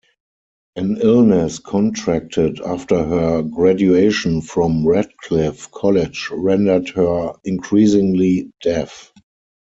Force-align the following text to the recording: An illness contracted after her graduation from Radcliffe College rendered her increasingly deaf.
An 0.77 0.97
illness 1.03 1.59
contracted 1.59 2.59
after 2.59 3.03
her 3.03 3.43
graduation 3.43 4.41
from 4.41 4.83
Radcliffe 4.83 5.69
College 5.69 6.29
rendered 6.31 6.89
her 6.89 7.33
increasingly 7.43 8.51
deaf. 8.63 9.13